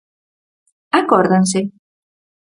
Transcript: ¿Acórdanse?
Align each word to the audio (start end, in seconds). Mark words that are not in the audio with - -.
¿Acórdanse? 0.99 1.59